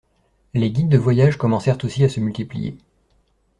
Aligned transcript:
Les 0.55 0.71
guides 0.71 0.89
de 0.89 0.97
voyage 0.97 1.37
commencèrent 1.37 1.77
aussi 1.85 2.03
à 2.03 2.09
se 2.09 2.19
multiplier. 2.19 2.75